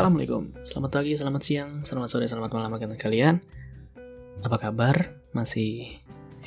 Assalamualaikum, 0.00 0.56
selamat 0.64 0.90
pagi, 0.96 1.12
selamat 1.12 1.42
siang, 1.44 1.70
selamat 1.84 2.08
sore, 2.08 2.24
selamat 2.24 2.56
malam 2.56 2.72
bagi 2.72 2.96
kalian. 2.96 3.36
Apa 4.40 4.56
kabar? 4.56 4.96
Masih 5.36 5.92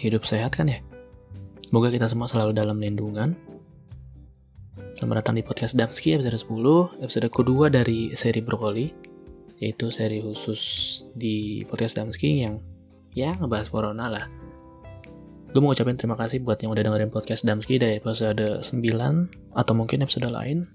hidup 0.01 0.25
sehat 0.25 0.57
kan 0.57 0.73
ya? 0.73 0.81
Semoga 1.61 1.93
kita 1.93 2.09
semua 2.09 2.25
selalu 2.25 2.57
dalam 2.57 2.81
lindungan. 2.81 3.37
Selamat 4.97 5.21
datang 5.21 5.37
di 5.37 5.45
podcast 5.45 5.77
Damski 5.77 6.17
episode 6.17 6.33
10, 6.33 7.05
episode 7.05 7.29
kedua 7.29 7.69
dari 7.69 8.09
seri 8.17 8.41
Brokoli, 8.41 8.89
yaitu 9.61 9.93
seri 9.93 10.17
khusus 10.17 10.61
di 11.13 11.61
podcast 11.69 12.01
Damski 12.01 12.41
yang 12.41 12.57
ya 13.13 13.37
ngebahas 13.37 13.69
corona 13.69 14.09
lah. 14.09 14.25
Gue 15.53 15.61
mau 15.61 15.77
ucapin 15.77 15.93
terima 15.93 16.17
kasih 16.17 16.41
buat 16.41 16.57
yang 16.57 16.73
udah 16.73 16.89
dengerin 16.89 17.13
podcast 17.13 17.45
Damski 17.45 17.77
dari 17.77 18.01
episode 18.01 18.65
9 18.65 19.53
atau 19.53 19.73
mungkin 19.77 20.01
episode 20.01 20.25
lain 20.33 20.65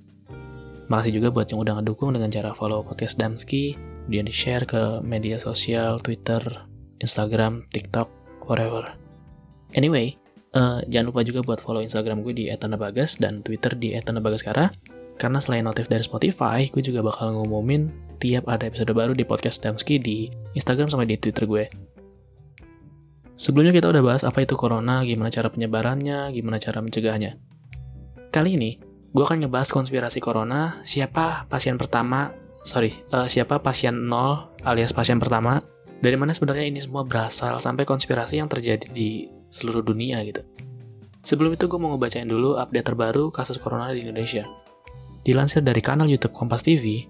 Makasih 0.88 1.20
juga 1.20 1.28
buat 1.28 1.46
yang 1.52 1.60
udah 1.60 1.80
ngedukung 1.80 2.16
dengan 2.16 2.32
cara 2.32 2.56
follow 2.56 2.80
podcast 2.80 3.20
Damski, 3.20 3.76
kemudian 4.08 4.24
di-share 4.24 4.64
ke 4.64 5.04
media 5.04 5.36
sosial, 5.36 6.00
Twitter, 6.00 6.40
Instagram, 7.04 7.68
TikTok, 7.68 8.08
whatever. 8.48 8.96
Anyway, 9.76 10.16
uh, 10.56 10.80
jangan 10.88 11.12
lupa 11.12 11.20
juga 11.28 11.44
buat 11.44 11.60
follow 11.60 11.84
Instagram 11.84 12.24
gue 12.24 12.32
di 12.32 12.44
@tanabagas 12.48 13.20
dan 13.20 13.44
Twitter 13.44 13.76
di 13.76 13.92
@tanabagaskara. 14.00 14.72
Karena 15.20 15.42
selain 15.42 15.66
notif 15.66 15.92
dari 15.92 16.00
Spotify, 16.00 16.64
gue 16.72 16.80
juga 16.80 17.04
bakal 17.04 17.36
ngumumin 17.36 17.90
tiap 18.16 18.48
ada 18.48 18.64
episode 18.64 18.88
baru 18.96 19.12
di 19.12 19.28
podcast 19.28 19.60
Damski 19.60 20.00
di 20.00 20.32
Instagram 20.56 20.88
sama 20.88 21.04
di 21.04 21.20
Twitter 21.20 21.44
gue. 21.44 21.68
Sebelumnya 23.38 23.70
kita 23.70 23.92
udah 23.92 24.02
bahas 24.02 24.22
apa 24.24 24.42
itu 24.42 24.56
corona, 24.56 25.04
gimana 25.04 25.28
cara 25.30 25.52
penyebarannya, 25.52 26.32
gimana 26.34 26.58
cara 26.58 26.82
mencegahnya. 26.82 27.38
Kali 28.34 28.58
ini, 28.58 28.70
gue 29.12 29.24
akan 29.24 29.44
ngebahas 29.44 29.72
konspirasi 29.72 30.20
corona, 30.20 30.80
siapa 30.84 31.48
pasien 31.48 31.80
pertama, 31.80 32.36
sorry, 32.64 32.92
uh, 33.12 33.24
siapa 33.24 33.64
pasien 33.64 33.96
nol 33.96 34.52
alias 34.64 34.92
pasien 34.92 35.16
pertama, 35.16 35.64
dari 35.98 36.14
mana 36.14 36.36
sebenarnya 36.36 36.68
ini 36.68 36.78
semua 36.78 37.02
berasal 37.08 37.56
sampai 37.58 37.88
konspirasi 37.88 38.38
yang 38.38 38.46
terjadi 38.46 38.86
di 38.92 39.26
seluruh 39.48 39.80
dunia 39.80 40.20
gitu. 40.28 40.44
Sebelum 41.24 41.56
itu 41.56 41.66
gue 41.66 41.80
mau 41.80 41.92
ngebacain 41.96 42.28
dulu 42.28 42.56
update 42.60 42.86
terbaru 42.94 43.32
kasus 43.34 43.58
corona 43.58 43.90
di 43.90 44.04
Indonesia. 44.04 44.46
Dilansir 45.26 45.60
dari 45.60 45.82
kanal 45.82 46.08
YouTube 46.08 46.32
Kompas 46.32 46.64
TV, 46.64 47.04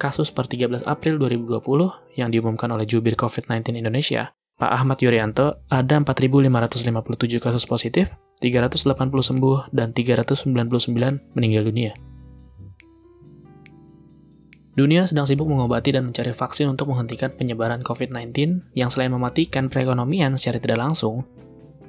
kasus 0.00 0.32
per 0.32 0.48
13 0.48 0.88
April 0.88 1.20
2020 1.20 2.18
yang 2.18 2.32
diumumkan 2.32 2.72
oleh 2.72 2.88
jubir 2.88 3.14
COVID-19 3.14 3.76
Indonesia, 3.78 4.32
Pak 4.56 4.70
Ahmad 4.72 4.98
Yuryanto, 5.04 5.60
ada 5.68 5.94
4.557 6.00 7.40
kasus 7.40 7.64
positif 7.68 8.10
380 8.40 8.96
sembuh, 9.20 9.68
dan 9.70 9.92
399 9.92 11.36
meninggal 11.36 11.68
dunia. 11.68 11.92
Dunia 14.70 15.04
sedang 15.04 15.28
sibuk 15.28 15.44
mengobati 15.44 15.92
dan 15.92 16.08
mencari 16.08 16.32
vaksin 16.32 16.64
untuk 16.72 16.88
menghentikan 16.88 17.28
penyebaran 17.36 17.84
COVID-19 17.84 18.72
yang 18.72 18.88
selain 18.88 19.12
mematikan 19.12 19.68
perekonomian 19.68 20.40
secara 20.40 20.56
tidak 20.56 20.80
langsung, 20.80 21.28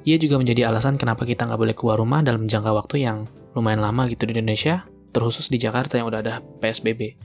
ia 0.03 0.17
juga 0.19 0.41
menjadi 0.41 0.67
alasan 0.67 0.97
kenapa 0.97 1.23
kita 1.23 1.45
nggak 1.45 1.61
boleh 1.61 1.75
keluar 1.77 2.02
rumah 2.02 2.19
dalam 2.25 2.49
jangka 2.49 2.73
waktu 2.73 3.05
yang 3.05 3.29
lumayan 3.53 3.79
lama 3.79 4.09
gitu 4.09 4.27
di 4.27 4.35
Indonesia, 4.35 4.83
terkhusus 5.13 5.47
di 5.47 5.61
Jakarta 5.61 6.02
yang 6.02 6.09
udah 6.09 6.19
ada 6.19 6.33
PSBB. 6.59 7.16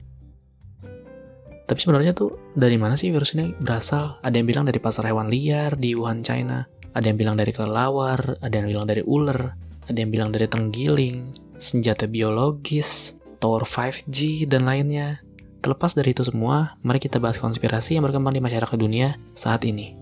Tapi 1.67 1.79
sebenarnya 1.83 2.15
tuh 2.15 2.37
dari 2.55 2.79
mana 2.79 2.95
sih 2.95 3.11
virus 3.11 3.35
ini 3.35 3.51
berasal? 3.59 4.23
Ada 4.23 4.39
yang 4.39 4.47
bilang 4.47 4.63
dari 4.63 4.79
pasar 4.79 5.09
hewan 5.11 5.27
liar 5.27 5.75
di 5.75 5.97
Wuhan, 5.99 6.23
China. 6.23 6.63
Ada 6.97 7.13
yang 7.13 7.17
bilang 7.21 7.37
dari 7.37 7.53
kelelawar, 7.53 8.41
ada 8.41 8.55
yang 8.57 8.73
bilang 8.73 8.89
dari 8.89 9.05
ular, 9.05 9.53
ada 9.85 9.97
yang 10.01 10.09
bilang 10.09 10.33
dari 10.33 10.49
tenggiling, 10.49 11.29
senjata 11.61 12.09
biologis, 12.09 13.13
tower 13.37 13.61
5G, 13.61 14.49
dan 14.49 14.65
lainnya. 14.65 15.21
Terlepas 15.61 15.93
dari 15.93 16.17
itu 16.17 16.25
semua, 16.25 16.73
mari 16.81 16.97
kita 16.97 17.21
bahas 17.21 17.37
konspirasi 17.37 18.01
yang 18.01 18.03
berkembang 18.09 18.33
di 18.33 18.41
masyarakat 18.41 18.73
dunia 18.73 19.13
saat 19.37 19.61
ini. 19.69 19.93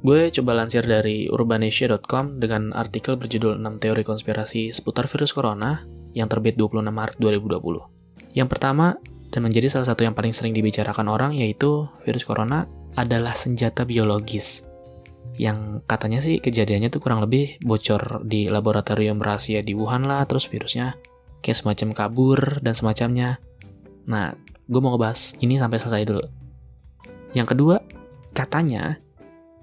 Gue 0.00 0.32
coba 0.32 0.56
lansir 0.56 0.88
dari 0.88 1.28
urbanesia.com 1.28 2.40
dengan 2.40 2.72
artikel 2.72 3.20
berjudul 3.20 3.60
6 3.60 3.76
teori 3.76 4.00
konspirasi 4.00 4.72
seputar 4.72 5.04
virus 5.04 5.36
corona 5.36 5.84
yang 6.16 6.32
terbit 6.32 6.56
26 6.56 6.80
Maret 6.88 7.20
2020. 7.20 8.32
Yang 8.32 8.48
pertama, 8.48 8.96
dan 9.28 9.44
menjadi 9.44 9.68
salah 9.68 9.92
satu 9.92 10.08
yang 10.08 10.16
paling 10.16 10.32
sering 10.32 10.56
dibicarakan 10.56 11.12
orang 11.12 11.36
yaitu 11.36 11.92
virus 12.08 12.24
corona 12.24 12.64
adalah 12.96 13.36
senjata 13.36 13.84
biologis 13.84 14.69
yang 15.38 15.84
katanya 15.86 16.18
sih 16.18 16.42
kejadiannya 16.42 16.90
tuh 16.90 17.00
kurang 17.02 17.22
lebih 17.22 17.60
bocor 17.62 18.24
di 18.26 18.50
laboratorium 18.50 19.20
rahasia 19.22 19.62
di 19.62 19.76
Wuhan 19.76 20.08
lah, 20.08 20.26
terus 20.26 20.48
virusnya 20.50 20.98
kayak 21.40 21.58
semacam 21.58 21.88
kabur 21.94 22.40
dan 22.60 22.74
semacamnya. 22.76 23.40
Nah, 24.10 24.34
gue 24.66 24.80
mau 24.80 24.92
ngebahas 24.94 25.38
ini 25.40 25.56
sampai 25.56 25.78
selesai 25.78 26.04
dulu. 26.04 26.24
Yang 27.32 27.48
kedua, 27.56 27.76
katanya 28.34 28.98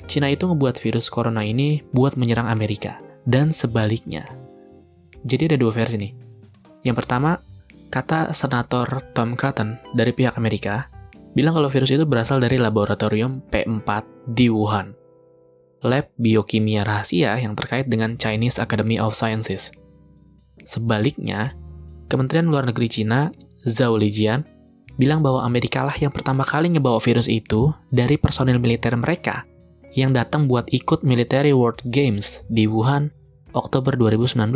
Cina 0.07 0.31
itu 0.31 0.47
ngebuat 0.47 0.79
virus 0.79 1.11
corona 1.11 1.44
ini 1.44 1.83
buat 1.91 2.16
menyerang 2.16 2.47
Amerika 2.47 3.03
dan 3.27 3.51
sebaliknya. 3.51 4.23
Jadi 5.27 5.51
ada 5.51 5.57
dua 5.59 5.75
versi 5.75 6.00
nih. 6.00 6.13
Yang 6.88 6.95
pertama, 7.03 7.35
kata 7.91 8.31
senator 8.31 8.88
Tom 9.11 9.35
Cotton 9.35 9.75
dari 9.91 10.16
pihak 10.16 10.39
Amerika 10.39 10.88
bilang 11.35 11.53
kalau 11.53 11.69
virus 11.69 11.91
itu 11.91 12.07
berasal 12.07 12.39
dari 12.39 12.56
laboratorium 12.56 13.44
P4 13.51 13.89
di 14.31 14.47
Wuhan 14.47 15.06
lab 15.85 16.09
biokimia 16.17 16.81
rahasia 16.81 17.38
yang 17.38 17.53
terkait 17.53 17.85
dengan 17.89 18.17
Chinese 18.17 18.57
Academy 18.57 18.97
of 18.97 19.13
Sciences. 19.13 19.73
Sebaliknya, 20.65 21.53
Kementerian 22.07 22.49
Luar 22.49 22.65
Negeri 22.65 22.89
Cina, 22.89 23.29
Zhao 23.67 23.95
Lijian, 23.99 24.47
bilang 24.97 25.21
bahwa 25.21 25.45
Amerika 25.45 25.85
lah 25.85 25.93
yang 25.95 26.09
pertama 26.09 26.41
kali 26.41 26.73
ngebawa 26.73 26.97
virus 26.97 27.29
itu 27.29 27.69
dari 27.93 28.17
personil 28.17 28.57
militer 28.57 28.97
mereka 28.97 29.45
yang 29.93 30.11
datang 30.11 30.49
buat 30.49 30.67
ikut 30.73 31.05
Military 31.05 31.53
World 31.53 31.85
Games 31.89 32.41
di 32.49 32.65
Wuhan 32.65 33.13
Oktober 33.53 33.94
2019. 33.94 34.53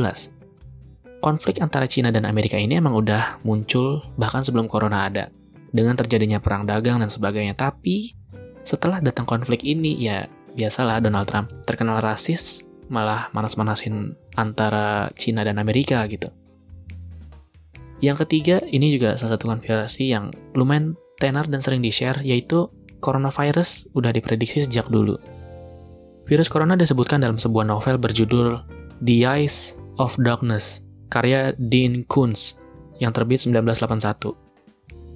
Konflik 1.21 1.61
antara 1.61 1.85
Cina 1.85 2.09
dan 2.09 2.25
Amerika 2.25 2.57
ini 2.57 2.81
emang 2.81 2.97
udah 2.97 3.41
muncul 3.45 4.01
bahkan 4.17 4.41
sebelum 4.41 4.65
corona 4.65 5.05
ada, 5.05 5.29
dengan 5.69 5.93
terjadinya 5.93 6.41
perang 6.41 6.65
dagang 6.65 6.97
dan 6.97 7.13
sebagainya. 7.13 7.53
Tapi 7.53 8.17
setelah 8.65 9.01
datang 9.01 9.25
konflik 9.29 9.61
ini, 9.61 9.97
ya 10.01 10.25
biasalah 10.55 10.99
Donald 11.03 11.27
Trump 11.27 11.47
terkenal 11.63 12.03
rasis 12.03 12.63
malah 12.91 13.31
manas-manasin 13.31 14.19
antara 14.35 15.07
Cina 15.15 15.47
dan 15.47 15.57
Amerika 15.57 16.03
gitu. 16.11 16.27
Yang 18.01 18.25
ketiga, 18.27 18.57
ini 18.67 18.91
juga 18.97 19.15
salah 19.15 19.37
satu 19.37 19.47
konspirasi 19.47 20.09
yang 20.09 20.33
lumayan 20.57 20.97
tenar 21.21 21.45
dan 21.45 21.61
sering 21.61 21.85
di-share, 21.85 22.17
yaitu 22.25 22.67
coronavirus 22.97 23.93
udah 23.93 24.09
diprediksi 24.09 24.65
sejak 24.65 24.89
dulu. 24.89 25.15
Virus 26.25 26.49
corona 26.49 26.73
disebutkan 26.73 27.21
dalam 27.21 27.37
sebuah 27.37 27.69
novel 27.69 28.01
berjudul 28.01 28.57
The 29.05 29.17
Eyes 29.21 29.77
of 30.01 30.17
Darkness, 30.17 30.81
karya 31.13 31.53
Dean 31.61 32.01
Koontz, 32.09 32.57
yang 32.97 33.13
terbit 33.13 33.45
1981. 33.45 34.33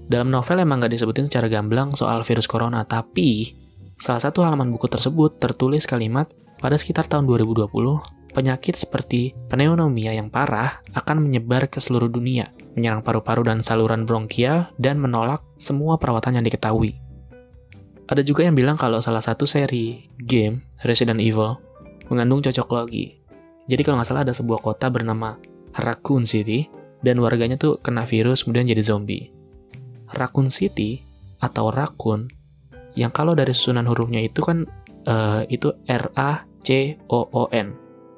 Dalam 0.06 0.29
novel 0.29 0.62
emang 0.62 0.85
gak 0.85 0.94
disebutin 0.94 1.25
secara 1.25 1.50
gamblang 1.50 1.97
soal 1.97 2.22
virus 2.22 2.46
corona, 2.46 2.85
tapi 2.85 3.64
Salah 3.95 4.19
satu 4.19 4.44
halaman 4.44 4.72
buku 4.75 4.91
tersebut 4.91 5.39
tertulis 5.39 5.88
kalimat, 5.88 6.28
pada 6.59 6.75
sekitar 6.75 7.07
tahun 7.07 7.28
2020, 7.28 7.72
penyakit 8.35 8.75
seperti 8.75 9.31
pneumonia 9.47 10.11
yang 10.11 10.28
parah 10.28 10.83
akan 10.91 11.23
menyebar 11.23 11.72
ke 11.72 11.79
seluruh 11.79 12.11
dunia, 12.11 12.51
menyerang 12.75 13.00
paru-paru 13.00 13.47
dan 13.47 13.63
saluran 13.63 14.03
bronkial, 14.03 14.67
dan 14.75 15.00
menolak 15.00 15.39
semua 15.55 15.96
perawatan 15.96 16.40
yang 16.40 16.46
diketahui. 16.46 16.99
Ada 18.05 18.22
juga 18.22 18.46
yang 18.46 18.53
bilang 18.53 18.75
kalau 18.75 18.99
salah 18.99 19.23
satu 19.23 19.47
seri 19.47 20.05
game, 20.19 20.67
Resident 20.84 21.17
Evil, 21.17 21.58
mengandung 22.11 22.43
cocok 22.43 22.67
logi. 22.75 23.17
Jadi 23.66 23.81
kalau 23.81 23.97
nggak 23.97 24.09
salah 24.11 24.22
ada 24.28 24.35
sebuah 24.35 24.61
kota 24.61 24.91
bernama 24.91 25.40
Raccoon 25.73 26.28
City, 26.28 26.67
dan 27.02 27.17
warganya 27.23 27.55
tuh 27.55 27.79
kena 27.79 28.03
virus 28.03 28.43
kemudian 28.43 28.67
jadi 28.67 28.84
zombie. 28.84 29.31
Raccoon 30.14 30.53
City 30.53 31.02
atau 31.41 31.73
Raccoon 31.73 32.29
yang 32.95 33.11
kalau 33.11 33.35
dari 33.35 33.51
susunan 33.51 33.85
hurufnya 33.85 34.23
itu 34.23 34.39
kan 34.41 34.63
uh, 35.05 35.43
itu 35.47 35.71
R 35.85 36.05
A 36.15 36.43
C 36.63 36.99
O 37.11 37.27
O 37.29 37.51
N. 37.51 37.75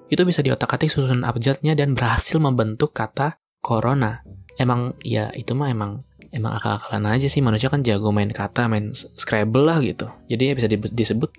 Itu 0.07 0.23
bisa 0.23 0.39
diotak-atik 0.39 0.87
susunan 0.87 1.27
abjadnya 1.27 1.75
dan 1.75 1.91
berhasil 1.97 2.39
membentuk 2.39 2.95
kata 2.95 3.41
corona. 3.59 4.23
Emang 4.55 4.95
ya 5.03 5.29
itu 5.35 5.53
mah 5.53 5.69
emang 5.69 6.01
emang 6.31 6.55
akal-akalan 6.55 7.03
aja 7.11 7.27
sih 7.27 7.43
manusia 7.43 7.67
kan 7.67 7.83
jago 7.83 8.13
main 8.15 8.31
kata, 8.31 8.71
main 8.71 8.93
Scrabble 8.93 9.67
lah 9.67 9.83
gitu. 9.83 10.07
Jadi 10.31 10.43
ya 10.49 10.53
bisa 10.55 10.67
disebut 10.71 11.33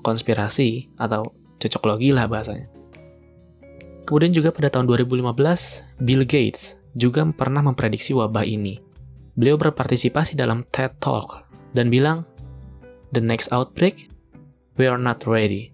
konspirasi 0.00 0.94
atau 0.96 1.28
cocok 1.60 1.82
logi 1.84 2.10
lah 2.12 2.28
bahasanya. 2.28 2.68
Kemudian 4.04 4.36
juga 4.36 4.52
pada 4.52 4.68
tahun 4.68 4.84
2015, 4.84 5.32
Bill 6.04 6.28
Gates 6.28 6.76
juga 6.92 7.24
pernah 7.32 7.64
memprediksi 7.64 8.12
wabah 8.12 8.44
ini. 8.44 8.76
Beliau 9.34 9.56
berpartisipasi 9.56 10.36
dalam 10.36 10.62
TED 10.68 11.00
Talk 11.00 11.48
dan 11.72 11.88
bilang 11.88 12.28
the 13.14 13.22
next 13.22 13.54
outbreak, 13.54 14.10
we 14.76 14.90
are 14.90 14.98
not 14.98 15.22
ready. 15.24 15.70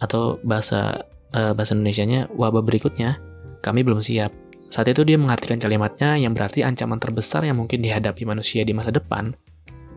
Atau 0.00 0.40
bahasa 0.42 1.04
uh, 1.36 1.52
bahasa 1.52 1.76
Indonesia-nya 1.76 2.32
wabah 2.32 2.64
berikutnya, 2.64 3.20
kami 3.60 3.84
belum 3.84 4.00
siap. 4.00 4.32
Saat 4.72 4.88
itu 4.88 5.04
dia 5.04 5.20
mengartikan 5.20 5.60
kalimatnya 5.60 6.16
yang 6.16 6.32
berarti 6.32 6.64
ancaman 6.64 6.96
terbesar 6.96 7.44
yang 7.44 7.60
mungkin 7.60 7.84
dihadapi 7.84 8.24
manusia 8.24 8.64
di 8.64 8.72
masa 8.72 8.88
depan 8.88 9.36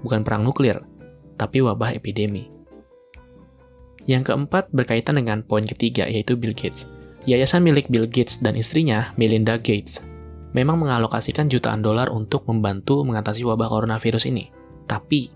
bukan 0.03 0.21
perang 0.21 0.43
nuklir, 0.45 0.83
tapi 1.39 1.63
wabah 1.63 1.95
epidemi. 1.95 2.51
Yang 4.05 4.29
keempat 4.29 4.69
berkaitan 4.69 5.17
dengan 5.17 5.41
poin 5.41 5.65
ketiga, 5.65 6.05
yaitu 6.05 6.37
Bill 6.37 6.53
Gates. 6.53 6.85
Yayasan 7.25 7.65
milik 7.65 7.89
Bill 7.89 8.05
Gates 8.05 8.37
dan 8.37 8.53
istrinya, 8.53 9.09
Melinda 9.17 9.57
Gates, 9.57 10.05
memang 10.53 10.77
mengalokasikan 10.77 11.49
jutaan 11.49 11.81
dolar 11.81 12.13
untuk 12.13 12.45
membantu 12.45 13.01
mengatasi 13.01 13.41
wabah 13.41 13.65
coronavirus 13.65 14.29
ini. 14.29 14.53
Tapi, 14.85 15.33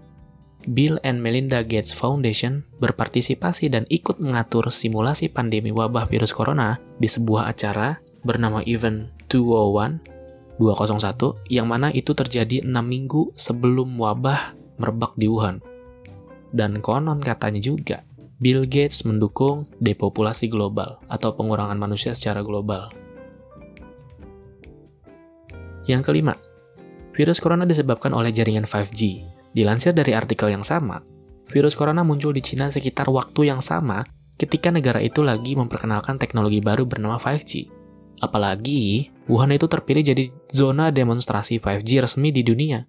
Bill 0.68 1.00
and 1.08 1.24
Melinda 1.24 1.64
Gates 1.64 1.96
Foundation 1.96 2.68
berpartisipasi 2.84 3.72
dan 3.72 3.88
ikut 3.88 4.20
mengatur 4.20 4.68
simulasi 4.68 5.32
pandemi 5.32 5.72
wabah 5.72 6.04
virus 6.12 6.36
corona 6.36 6.76
di 7.00 7.08
sebuah 7.08 7.48
acara 7.48 8.04
bernama 8.28 8.60
Event 8.68 9.08
201 9.32 10.20
201 10.60 11.48
yang 11.48 11.72
mana 11.72 11.88
itu 11.96 12.12
terjadi 12.12 12.68
6 12.68 12.76
minggu 12.76 13.32
sebelum 13.40 13.96
wabah 13.96 14.52
merebak 14.76 15.16
di 15.16 15.32
Wuhan. 15.32 15.64
Dan 16.52 16.84
konon 16.84 17.24
katanya 17.24 17.64
juga, 17.64 18.04
Bill 18.44 18.68
Gates 18.68 19.08
mendukung 19.08 19.72
depopulasi 19.80 20.52
global 20.52 21.00
atau 21.08 21.32
pengurangan 21.32 21.80
manusia 21.80 22.12
secara 22.12 22.44
global. 22.44 22.92
Yang 25.88 26.12
kelima, 26.12 26.36
virus 27.16 27.40
corona 27.40 27.64
disebabkan 27.64 28.12
oleh 28.12 28.36
jaringan 28.36 28.68
5G. 28.68 29.24
Dilansir 29.54 29.98
dari 29.98 30.14
artikel 30.14 30.54
yang 30.54 30.62
sama, 30.62 31.02
virus 31.50 31.74
corona 31.74 32.06
muncul 32.06 32.32
di 32.32 32.42
Cina 32.46 32.70
sekitar 32.70 33.10
waktu 33.10 33.50
yang 33.50 33.60
sama 33.60 34.06
ketika 34.40 34.72
negara 34.72 35.04
itu 35.04 35.20
lagi 35.20 35.58
memperkenalkan 35.58 36.16
teknologi 36.16 36.64
baru 36.64 36.88
bernama 36.88 37.20
5G. 37.20 37.68
Apalagi, 38.24 39.12
Wuhan 39.30 39.54
itu 39.54 39.70
terpilih 39.70 40.02
jadi 40.02 40.26
zona 40.50 40.90
demonstrasi 40.90 41.62
5G 41.62 42.02
resmi 42.02 42.34
di 42.34 42.42
dunia. 42.42 42.82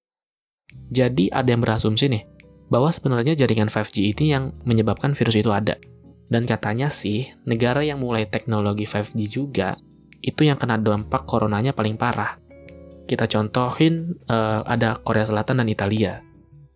Jadi 0.88 1.28
ada 1.28 1.52
yang 1.52 1.60
berasumsi 1.60 2.08
nih, 2.08 2.24
bahwa 2.72 2.88
sebenarnya 2.88 3.36
jaringan 3.36 3.68
5G 3.68 4.16
ini 4.16 4.24
yang 4.32 4.56
menyebabkan 4.64 5.12
virus 5.12 5.36
itu 5.36 5.52
ada. 5.52 5.76
Dan 6.30 6.46
katanya 6.46 6.88
sih, 6.88 7.28
negara 7.44 7.82
yang 7.82 7.98
mulai 7.98 8.24
teknologi 8.30 8.86
5G 8.86 9.18
juga, 9.26 9.76
itu 10.22 10.46
yang 10.46 10.56
kena 10.56 10.78
dampak 10.78 11.26
coronanya 11.26 11.74
paling 11.74 11.98
parah. 11.98 12.38
Kita 13.04 13.26
contohin, 13.26 14.14
uh, 14.30 14.62
ada 14.62 14.94
Korea 15.02 15.26
Selatan 15.26 15.60
dan 15.60 15.68
Italia. 15.68 16.22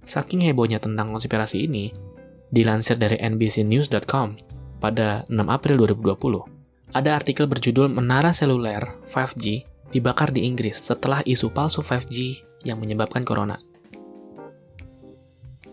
Saking 0.04 0.44
hebohnya 0.44 0.76
tentang 0.76 1.10
konspirasi 1.16 1.64
ini, 1.64 1.92
dilansir 2.52 3.00
dari 3.00 3.16
NBCnews.com 3.16 4.36
pada 4.78 5.24
6 5.32 5.32
April 5.48 5.80
2020, 5.80 6.92
ada 6.92 7.10
artikel 7.16 7.48
berjudul 7.48 7.88
Menara 7.88 8.30
Seluler 8.36 9.02
5G 9.08 9.64
dibakar 9.90 10.30
di 10.30 10.44
Inggris 10.44 10.78
setelah 10.78 11.24
isu 11.24 11.50
palsu 11.50 11.80
5G 11.80 12.44
yang 12.68 12.78
menyebabkan 12.78 13.24
corona. 13.24 13.56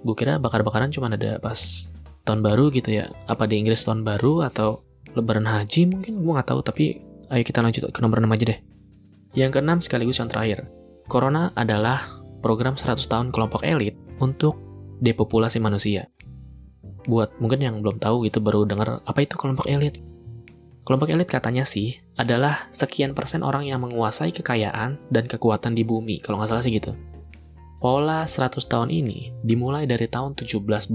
Gue 0.01 0.15
kira 0.17 0.41
bakar-bakaran 0.41 0.89
cuma 0.89 1.11
ada 1.11 1.37
pas 1.37 1.91
tahun 2.25 2.41
baru 2.41 2.73
gitu 2.73 2.89
ya. 2.89 3.11
Apa 3.29 3.45
di 3.45 3.61
Inggris 3.61 3.85
tahun 3.85 4.01
baru 4.01 4.49
atau 4.49 4.81
lebaran 5.13 5.45
haji 5.45 5.91
mungkin? 5.91 6.25
Gue 6.25 6.31
nggak 6.33 6.49
tahu 6.49 6.61
tapi 6.65 7.03
ayo 7.29 7.43
kita 7.45 7.61
lanjut 7.61 7.91
ke 7.93 7.99
nomor 8.01 8.17
6 8.17 8.31
aja 8.31 8.45
deh. 8.55 8.59
Yang 9.37 9.51
keenam 9.59 9.79
sekaligus 9.79 10.19
yang 10.19 10.27
terakhir 10.27 10.67
Corona 11.07 11.51
adalah 11.53 12.23
program 12.41 12.75
100 12.75 12.97
tahun 13.05 13.27
kelompok 13.29 13.61
elit 13.63 13.95
untuk 14.21 14.55
depopulasi 15.01 15.57
manusia 15.57 16.07
buat 17.09 17.33
mungkin 17.41 17.65
yang 17.65 17.75
belum 17.81 17.97
tahu 17.97 18.29
gitu 18.29 18.37
baru 18.39 18.69
dengar 18.69 19.01
apa 19.01 19.19
itu 19.25 19.33
kelompok 19.33 19.65
elit 19.65 19.97
Kelompok 20.81 21.13
elit 21.13 21.29
katanya 21.29 21.61
sih 21.61 22.01
adalah 22.17 22.65
sekian 22.73 23.13
persen 23.13 23.45
orang 23.45 23.69
yang 23.69 23.85
menguasai 23.85 24.33
kekayaan 24.33 24.97
dan 25.13 25.29
kekuatan 25.29 25.77
di 25.77 25.85
bumi, 25.85 26.17
kalau 26.25 26.41
nggak 26.41 26.49
salah 26.49 26.65
sih 26.65 26.73
gitu. 26.73 26.97
Pola 27.77 28.25
100 28.25 28.61
tahun 28.65 28.89
ini 28.89 29.33
dimulai 29.45 29.85
dari 29.85 30.09
tahun 30.09 30.37
1720 30.37 30.89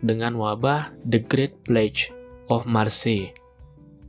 dengan 0.00 0.32
wabah 0.36 0.96
The 1.04 1.20
Great 1.24 1.60
Plague 1.64 2.08
of 2.48 2.64
Marseille. 2.64 3.32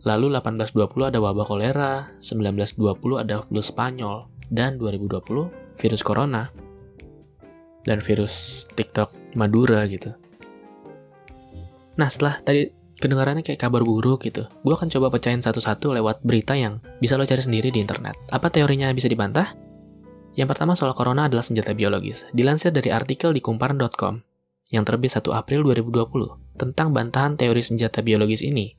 Lalu 0.04 0.36
1820 0.36 1.12
ada 1.12 1.20
wabah 1.20 1.46
kolera, 1.48 1.92
1920 2.20 3.24
ada 3.24 3.44
flu 3.48 3.60
Spanyol, 3.64 4.28
dan 4.52 4.76
2020 4.80 5.80
virus 5.80 6.04
corona. 6.04 6.52
Dan 7.84 8.00
virus 8.00 8.66
TikTok 8.74 9.36
Madura 9.36 9.84
gitu. 9.86 10.16
Nah 12.00 12.08
setelah 12.10 12.40
tadi 12.42 12.72
kedengarannya 12.98 13.44
kayak 13.44 13.60
kabar 13.60 13.84
buruk 13.84 14.24
gitu, 14.24 14.48
gue 14.48 14.74
akan 14.74 14.88
coba 14.88 15.12
pecahin 15.12 15.44
satu-satu 15.44 15.92
lewat 16.00 16.24
berita 16.24 16.56
yang 16.56 16.80
bisa 17.04 17.20
lo 17.20 17.28
cari 17.28 17.44
sendiri 17.44 17.70
di 17.70 17.84
internet. 17.84 18.16
Apa 18.32 18.48
teorinya 18.48 18.88
bisa 18.96 19.12
dibantah? 19.12 19.52
Yang 20.34 20.56
pertama 20.56 20.74
soal 20.74 20.96
corona 20.98 21.30
adalah 21.30 21.46
senjata 21.46 21.78
biologis. 21.78 22.26
Dilansir 22.34 22.74
dari 22.74 22.90
artikel 22.90 23.36
di 23.36 23.42
kumparan.com 23.44 24.24
yang 24.74 24.82
terbit 24.88 25.14
1 25.14 25.30
April 25.30 25.62
2020 25.70 26.58
tentang 26.58 26.90
bantahan 26.90 27.38
teori 27.38 27.62
senjata 27.62 28.02
biologis 28.02 28.42
ini. 28.42 28.74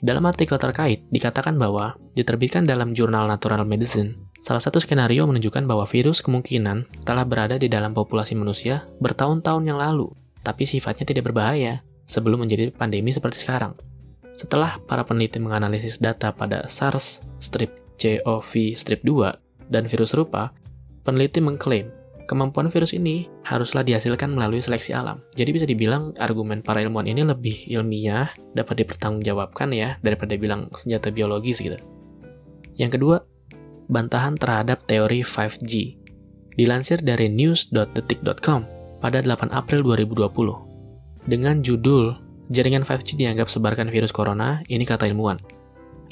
Dalam 0.00 0.24
artikel 0.24 0.56
terkait, 0.56 1.04
dikatakan 1.12 1.56
bahwa 1.56 1.96
diterbitkan 2.16 2.64
dalam 2.64 2.92
jurnal 2.96 3.28
Natural 3.28 3.64
Medicine, 3.64 4.16
salah 4.44 4.60
satu 4.60 4.76
skenario 4.76 5.24
menunjukkan 5.24 5.64
bahwa 5.64 5.88
virus 5.88 6.20
kemungkinan 6.20 6.84
telah 7.08 7.24
berada 7.24 7.56
di 7.56 7.72
dalam 7.72 7.96
populasi 7.96 8.36
manusia 8.36 8.84
bertahun-tahun 9.00 9.64
yang 9.64 9.80
lalu, 9.80 10.12
tapi 10.44 10.68
sifatnya 10.68 11.08
tidak 11.08 11.32
berbahaya 11.32 11.80
sebelum 12.04 12.44
menjadi 12.44 12.68
pandemi 12.76 13.08
seperti 13.08 13.40
sekarang. 13.40 13.72
Setelah 14.36 14.76
para 14.84 15.08
peneliti 15.08 15.40
menganalisis 15.40 15.96
data 15.96 16.28
pada 16.36 16.68
SARS 16.68 17.24
strip 17.40 17.72
CoV 17.96 18.76
strip 18.76 19.00
2 19.00 19.72
dan 19.72 19.88
virus 19.88 20.12
serupa, 20.12 20.52
Peneliti 21.04 21.36
mengklaim 21.44 21.92
kemampuan 22.24 22.72
virus 22.72 22.96
ini 22.96 23.28
haruslah 23.44 23.84
dihasilkan 23.84 24.32
melalui 24.32 24.64
seleksi 24.64 24.96
alam. 24.96 25.20
Jadi 25.36 25.50
bisa 25.52 25.68
dibilang 25.68 26.16
argumen 26.16 26.64
para 26.64 26.80
ilmuwan 26.80 27.04
ini 27.04 27.20
lebih 27.20 27.68
ilmiah, 27.68 28.32
dapat 28.56 28.80
dipertanggungjawabkan 28.80 29.68
ya, 29.76 30.00
daripada 30.00 30.32
bilang 30.40 30.72
senjata 30.72 31.12
biologis 31.12 31.60
gitu. 31.60 31.76
Yang 32.80 32.96
kedua, 32.96 33.16
bantahan 33.88 34.38
terhadap 34.38 34.84
teori 34.88 35.20
5G. 35.24 36.00
Dilansir 36.54 37.02
dari 37.02 37.26
news.detik.com 37.28 38.60
pada 39.02 39.18
8 39.20 39.50
April 39.50 39.82
2020. 39.84 41.28
Dengan 41.28 41.60
judul, 41.60 42.14
jaringan 42.52 42.84
5G 42.86 43.16
dianggap 43.18 43.50
sebarkan 43.50 43.90
virus 43.90 44.12
corona, 44.14 44.62
ini 44.70 44.84
kata 44.86 45.08
ilmuwan. 45.10 45.40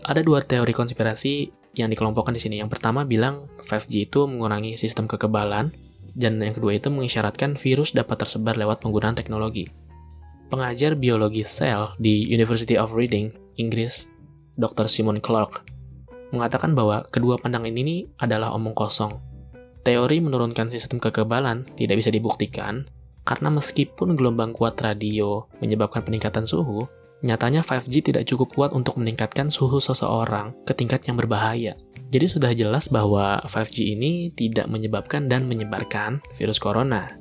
Ada 0.02 0.24
dua 0.26 0.42
teori 0.42 0.74
konspirasi 0.74 1.62
yang 1.78 1.88
dikelompokkan 1.88 2.34
di 2.34 2.42
sini. 2.42 2.58
Yang 2.58 2.78
pertama 2.78 3.06
bilang 3.06 3.48
5G 3.62 4.10
itu 4.10 4.26
mengurangi 4.26 4.76
sistem 4.76 5.06
kekebalan, 5.08 5.72
dan 6.12 6.36
yang 6.40 6.52
kedua 6.52 6.76
itu 6.76 6.92
mengisyaratkan 6.92 7.56
virus 7.56 7.96
dapat 7.96 8.26
tersebar 8.26 8.58
lewat 8.58 8.84
penggunaan 8.84 9.16
teknologi. 9.16 9.68
Pengajar 10.52 10.92
biologi 11.00 11.40
sel 11.48 11.96
di 11.96 12.28
University 12.28 12.76
of 12.76 12.92
Reading, 12.92 13.32
Inggris, 13.56 14.04
Dr. 14.60 14.84
Simon 14.84 15.16
Clark, 15.16 15.64
mengatakan 16.32 16.72
bahwa 16.72 17.04
kedua 17.06 17.36
pandangan 17.38 17.70
ini 17.70 18.08
adalah 18.18 18.56
omong 18.56 18.74
kosong. 18.74 19.12
Teori 19.84 20.18
menurunkan 20.24 20.72
sistem 20.72 20.98
kekebalan 20.98 21.68
tidak 21.76 22.00
bisa 22.00 22.10
dibuktikan, 22.10 22.88
karena 23.22 23.52
meskipun 23.52 24.18
gelombang 24.18 24.50
kuat 24.56 24.80
radio 24.80 25.46
menyebabkan 25.60 26.02
peningkatan 26.02 26.48
suhu, 26.48 26.88
Nyatanya 27.22 27.62
5G 27.62 28.10
tidak 28.10 28.26
cukup 28.26 28.50
kuat 28.50 28.70
untuk 28.74 28.98
meningkatkan 28.98 29.46
suhu 29.46 29.78
seseorang 29.78 30.58
ke 30.66 30.74
tingkat 30.74 31.06
yang 31.06 31.14
berbahaya. 31.14 31.78
Jadi 32.10 32.26
sudah 32.26 32.50
jelas 32.50 32.90
bahwa 32.90 33.38
5G 33.46 33.94
ini 33.94 34.34
tidak 34.34 34.66
menyebabkan 34.66 35.30
dan 35.30 35.46
menyebarkan 35.46 36.18
virus 36.34 36.58
corona. 36.58 37.14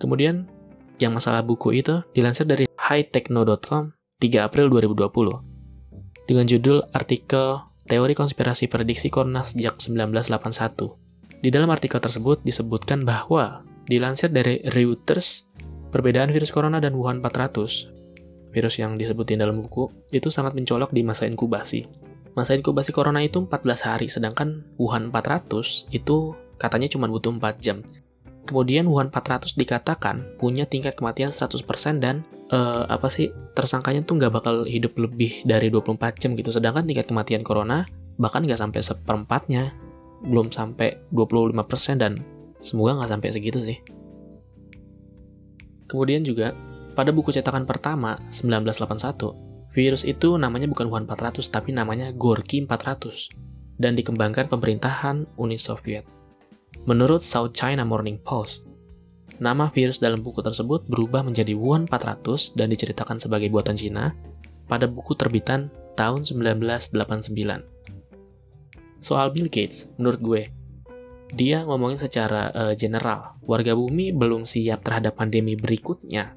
Kemudian, 0.00 0.48
yang 0.96 1.12
masalah 1.12 1.44
buku 1.44 1.76
itu 1.76 2.00
dilansir 2.16 2.48
dari 2.48 2.64
hightechno.com 2.80 3.92
3 4.16 4.48
April 4.48 4.72
2020 4.72 5.47
dengan 6.28 6.44
judul 6.44 6.84
artikel 6.92 7.64
Teori 7.88 8.12
Konspirasi 8.12 8.68
Prediksi 8.68 9.08
Corona 9.08 9.40
sejak 9.40 9.80
1981. 9.80 11.40
Di 11.40 11.48
dalam 11.48 11.72
artikel 11.72 11.96
tersebut 11.96 12.44
disebutkan 12.44 13.08
bahwa 13.08 13.64
dilansir 13.88 14.28
dari 14.28 14.60
Reuters, 14.76 15.48
perbedaan 15.88 16.28
virus 16.28 16.52
corona 16.52 16.84
dan 16.84 16.92
Wuhan 16.92 17.24
400 17.24 18.52
virus 18.52 18.74
yang 18.76 19.00
disebutin 19.00 19.40
dalam 19.40 19.64
buku, 19.64 19.88
itu 20.12 20.28
sangat 20.28 20.52
mencolok 20.52 20.92
di 20.92 21.00
masa 21.00 21.24
inkubasi. 21.24 21.88
Masa 22.36 22.52
inkubasi 22.52 22.92
corona 22.92 23.24
itu 23.24 23.40
14 23.48 23.88
hari, 23.88 24.12
sedangkan 24.12 24.68
Wuhan 24.76 25.08
400 25.08 25.88
itu 25.96 26.36
katanya 26.60 26.92
cuma 26.92 27.08
butuh 27.08 27.32
4 27.32 27.56
jam. 27.56 27.80
Kemudian 28.44 28.84
Wuhan 28.84 29.08
400 29.08 29.56
dikatakan 29.56 30.36
punya 30.36 30.68
tingkat 30.68 30.92
kematian 30.92 31.32
100% 31.32 31.64
dan 32.04 32.24
uh, 32.52 32.84
apa 32.88 33.08
sih 33.08 33.32
tersangkanya 33.52 34.04
tuh 34.04 34.20
nggak 34.20 34.32
bakal 34.32 34.64
hidup 34.64 34.96
lebih 34.96 35.44
dari 35.44 35.68
24 35.72 36.20
jam 36.20 36.32
gitu. 36.34 36.52
Sedangkan 36.52 36.84
tingkat 36.84 37.08
kematian 37.08 37.44
corona 37.44 37.84
bahkan 38.18 38.42
nggak 38.42 38.58
sampai 38.58 38.82
seperempatnya, 38.82 39.72
belum 40.26 40.50
sampai 40.50 40.98
25% 41.14 42.02
dan 42.02 42.18
semoga 42.58 42.98
nggak 42.98 43.10
sampai 43.14 43.28
segitu 43.30 43.58
sih. 43.62 43.78
Kemudian 45.88 46.26
juga 46.26 46.52
pada 46.98 47.14
buku 47.14 47.30
cetakan 47.30 47.64
pertama, 47.64 48.18
1981, 48.28 49.72
virus 49.72 50.02
itu 50.02 50.34
namanya 50.34 50.66
bukan 50.66 50.90
Wuhan 50.90 51.06
400, 51.06 51.46
tapi 51.48 51.70
namanya 51.70 52.10
Gorky 52.12 52.66
400. 52.66 53.48
dan 53.78 53.94
dikembangkan 53.94 54.50
pemerintahan 54.50 55.38
Uni 55.38 55.54
Soviet. 55.54 56.02
Menurut 56.90 57.22
South 57.22 57.54
China 57.54 57.86
Morning 57.86 58.18
Post, 58.18 58.66
nama 59.38 59.70
virus 59.70 60.02
dalam 60.02 60.22
buku 60.22 60.42
tersebut 60.42 60.86
berubah 60.90 61.22
menjadi 61.22 61.54
Wuhan 61.54 61.86
400 61.86 62.58
dan 62.58 62.70
diceritakan 62.70 63.22
sebagai 63.22 63.48
buatan 63.50 63.78
Cina 63.78 64.14
pada 64.66 64.90
buku 64.90 65.14
terbitan 65.14 65.70
tahun 65.94 66.22
1989. 66.26 66.98
Soal 68.98 69.30
Bill 69.30 69.46
Gates, 69.46 69.94
menurut 69.98 70.20
gue, 70.20 70.42
dia 71.34 71.62
ngomongin 71.62 71.98
secara 72.02 72.50
uh, 72.50 72.74
general, 72.74 73.38
warga 73.46 73.74
bumi 73.74 74.10
belum 74.10 74.42
siap 74.42 74.82
terhadap 74.82 75.14
pandemi 75.18 75.54
berikutnya. 75.54 76.34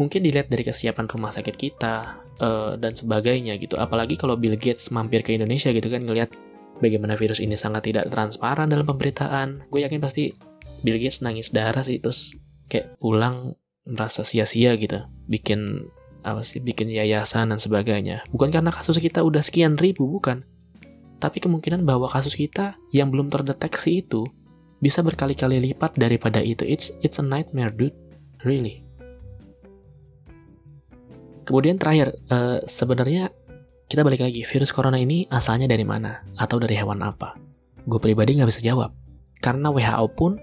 Mungkin 0.00 0.24
dilihat 0.24 0.48
dari 0.48 0.64
kesiapan 0.64 1.04
rumah 1.12 1.28
sakit 1.28 1.56
kita, 1.60 2.24
uh, 2.40 2.72
dan 2.80 2.96
sebagainya 2.96 3.60
gitu. 3.60 3.76
Apalagi 3.76 4.16
kalau 4.16 4.34
Bill 4.40 4.56
Gates 4.56 4.88
mampir 4.90 5.20
ke 5.20 5.36
Indonesia 5.36 5.68
gitu 5.70 5.92
kan, 5.92 6.02
ngelihat 6.08 6.32
bagaimana 6.80 7.14
virus 7.14 7.38
ini 7.38 7.54
sangat 7.54 7.92
tidak 7.92 8.08
transparan 8.08 8.66
dalam 8.66 8.88
pemberitaan. 8.88 9.68
Gue 9.68 9.84
yakin 9.84 10.00
pasti 10.00 10.32
Bill 10.80 10.98
Gates 11.00 11.20
nangis 11.20 11.52
darah 11.52 11.84
sih 11.84 12.00
terus 12.00 12.34
kayak 12.70 12.96
pulang 13.02 13.58
merasa 13.84 14.24
sia-sia 14.24 14.76
gitu. 14.76 15.04
Bikin 15.28 15.90
apa 16.20 16.44
sih 16.44 16.60
bikin 16.60 16.92
yayasan 16.92 17.52
dan 17.52 17.58
sebagainya. 17.60 18.24
Bukan 18.32 18.52
karena 18.52 18.68
kasus 18.72 19.00
kita 19.00 19.24
udah 19.24 19.40
sekian 19.40 19.76
ribu 19.80 20.08
bukan. 20.08 20.44
Tapi 21.20 21.36
kemungkinan 21.40 21.84
bahwa 21.84 22.08
kasus 22.08 22.32
kita 22.32 22.80
yang 22.96 23.12
belum 23.12 23.28
terdeteksi 23.28 24.00
itu 24.00 24.24
bisa 24.80 25.04
berkali-kali 25.04 25.60
lipat 25.70 26.00
daripada 26.00 26.40
itu. 26.40 26.64
It's 26.64 26.96
it's 27.04 27.20
a 27.20 27.24
nightmare, 27.24 27.72
dude. 27.72 27.96
Really. 28.40 28.80
Kemudian 31.44 31.76
terakhir, 31.76 32.16
uh, 32.32 32.64
sebenarnya 32.64 33.28
kita 33.90 34.06
balik 34.06 34.22
lagi, 34.22 34.46
virus 34.46 34.70
corona 34.70 34.96
ini 34.96 35.26
asalnya 35.28 35.66
dari 35.66 35.82
mana? 35.84 36.24
Atau 36.38 36.62
dari 36.62 36.78
hewan 36.78 37.02
apa? 37.02 37.36
Gue 37.84 37.98
pribadi 37.98 38.38
nggak 38.38 38.48
bisa 38.48 38.62
jawab. 38.62 38.94
Karena 39.42 39.68
WHO 39.68 40.06
pun 40.14 40.38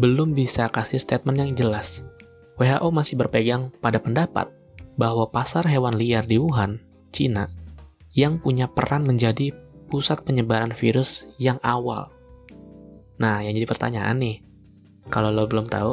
belum 0.00 0.32
bisa 0.32 0.72
kasih 0.72 0.96
statement 0.96 1.36
yang 1.36 1.52
jelas. 1.52 2.08
WHO 2.56 2.88
masih 2.88 3.20
berpegang 3.20 3.68
pada 3.84 4.00
pendapat 4.00 4.48
bahwa 4.96 5.28
pasar 5.28 5.68
hewan 5.68 5.92
liar 6.00 6.24
di 6.24 6.40
Wuhan, 6.40 6.80
Cina, 7.12 7.52
yang 8.16 8.40
punya 8.40 8.64
peran 8.64 9.04
menjadi 9.04 9.52
pusat 9.92 10.24
penyebaran 10.24 10.72
virus 10.72 11.28
yang 11.36 11.60
awal. 11.60 12.08
Nah, 13.20 13.44
yang 13.44 13.52
jadi 13.52 13.68
pertanyaan 13.68 14.16
nih, 14.16 14.40
kalau 15.12 15.28
lo 15.28 15.44
belum 15.44 15.68
tahu, 15.68 15.92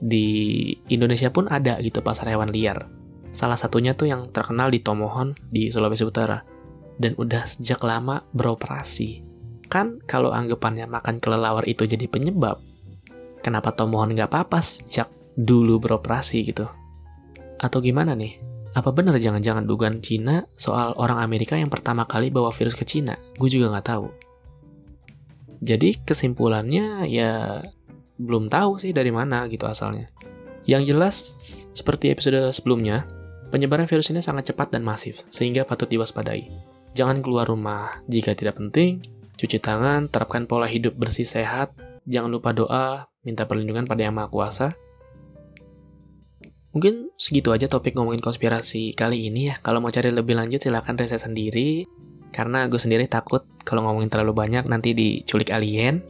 di 0.00 0.26
Indonesia 0.88 1.28
pun 1.28 1.44
ada 1.52 1.76
gitu 1.84 2.00
pasar 2.00 2.32
hewan 2.32 2.48
liar. 2.48 2.88
Salah 3.28 3.60
satunya 3.60 3.92
tuh 3.92 4.08
yang 4.08 4.24
terkenal 4.32 4.72
di 4.72 4.80
Tomohon 4.80 5.36
di 5.52 5.68
Sulawesi 5.68 6.08
Utara. 6.08 6.40
Dan 6.94 7.18
udah 7.18 7.44
sejak 7.44 7.82
lama 7.82 8.22
beroperasi. 8.30 9.26
Kan 9.66 9.98
kalau 10.06 10.30
anggapannya 10.30 10.86
makan 10.86 11.18
kelelawar 11.18 11.66
itu 11.66 11.82
jadi 11.82 12.06
penyebab, 12.06 12.62
kenapa 13.44 13.76
Tomohon 13.76 14.16
nggak 14.16 14.32
apa-apa 14.32 14.64
sejak 14.64 15.12
dulu 15.36 15.76
beroperasi 15.76 16.40
gitu? 16.48 16.64
Atau 17.60 17.84
gimana 17.84 18.16
nih? 18.16 18.40
Apa 18.74 18.90
benar 18.90 19.20
jangan-jangan 19.20 19.68
dugaan 19.68 20.00
Cina 20.00 20.48
soal 20.56 20.96
orang 20.96 21.20
Amerika 21.20 21.54
yang 21.54 21.68
pertama 21.68 22.08
kali 22.08 22.32
bawa 22.32 22.48
virus 22.50 22.74
ke 22.74 22.88
Cina? 22.88 23.20
Gue 23.36 23.52
juga 23.52 23.70
nggak 23.70 23.86
tahu. 23.86 24.06
Jadi 25.60 26.00
kesimpulannya 26.02 27.04
ya 27.06 27.60
belum 28.16 28.48
tahu 28.48 28.80
sih 28.80 28.96
dari 28.96 29.12
mana 29.12 29.44
gitu 29.52 29.68
asalnya. 29.68 30.08
Yang 30.64 30.82
jelas, 30.96 31.16
seperti 31.76 32.08
episode 32.08 32.50
sebelumnya, 32.56 33.04
Penyebaran 33.54 33.86
virus 33.86 34.10
ini 34.10 34.18
sangat 34.18 34.50
cepat 34.50 34.74
dan 34.74 34.82
masif, 34.82 35.22
sehingga 35.30 35.62
patut 35.62 35.86
diwaspadai. 35.86 36.50
Jangan 36.90 37.22
keluar 37.22 37.46
rumah 37.46 38.02
jika 38.10 38.34
tidak 38.34 38.58
penting, 38.58 38.98
cuci 39.38 39.62
tangan, 39.62 40.10
terapkan 40.10 40.50
pola 40.50 40.66
hidup 40.66 40.98
bersih 40.98 41.22
sehat, 41.22 41.70
jangan 42.02 42.34
lupa 42.34 42.50
doa, 42.50 43.06
minta 43.24 43.48
perlindungan 43.48 43.88
pada 43.88 44.06
Yang 44.06 44.14
Maha 44.14 44.28
Kuasa. 44.30 44.68
Mungkin 46.74 47.14
segitu 47.14 47.54
aja 47.54 47.70
topik 47.70 47.94
ngomongin 47.94 48.18
konspirasi 48.18 48.92
kali 48.98 49.30
ini 49.30 49.50
ya. 49.50 49.58
Kalau 49.62 49.78
mau 49.78 49.94
cari 49.94 50.10
lebih 50.10 50.34
lanjut 50.34 50.58
silahkan 50.58 50.94
riset 50.98 51.22
sendiri. 51.22 51.86
Karena 52.34 52.66
gue 52.66 52.78
sendiri 52.82 53.06
takut 53.06 53.46
kalau 53.62 53.86
ngomongin 53.86 54.10
terlalu 54.10 54.34
banyak 54.34 54.66
nanti 54.66 54.90
diculik 54.90 55.54
alien. 55.54 56.02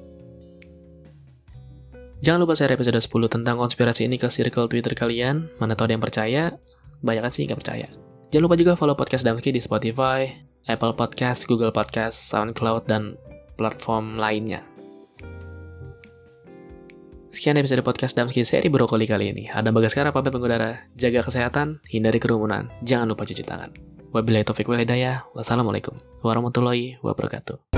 Jangan 2.24 2.40
lupa 2.40 2.56
share 2.56 2.72
episode 2.72 2.96
10 2.96 3.12
tentang 3.28 3.60
konspirasi 3.60 4.08
ini 4.08 4.16
ke 4.16 4.32
circle 4.32 4.64
Twitter 4.72 4.96
kalian. 4.96 5.52
Mana 5.60 5.76
tahu 5.76 5.92
ada 5.92 5.92
yang 5.92 6.04
percaya, 6.04 6.42
banyak 7.04 7.20
kan 7.20 7.28
sih 7.28 7.44
nggak 7.44 7.60
percaya. 7.60 7.88
Jangan 8.32 8.44
lupa 8.48 8.56
juga 8.56 8.72
follow 8.72 8.96
podcast 8.96 9.28
Damski 9.28 9.52
di 9.52 9.60
Spotify, 9.60 10.24
Apple 10.64 10.96
Podcast, 10.96 11.44
Google 11.44 11.76
Podcast, 11.76 12.16
SoundCloud, 12.32 12.88
dan 12.88 13.20
platform 13.60 14.16
lainnya. 14.16 14.64
Sekian 17.34 17.58
episode 17.58 17.82
podcast 17.82 18.14
Damski 18.14 18.46
seri 18.46 18.70
Brokoli 18.70 19.10
kali 19.10 19.34
ini. 19.34 19.50
Ada 19.50 19.74
Bagaskara 19.74 20.14
pamit 20.14 20.30
mengudara, 20.30 20.86
jaga 20.94 21.26
kesehatan, 21.26 21.82
hindari 21.90 22.22
kerumunan, 22.22 22.70
jangan 22.86 23.10
lupa 23.10 23.26
cuci 23.26 23.42
tangan. 23.42 23.74
Wabillahi 24.14 24.46
taufiq 24.46 24.70
walhidayah, 24.70 25.26
wassalamualaikum 25.34 25.98
warahmatullahi 26.22 27.02
wabarakatuh. 27.02 27.74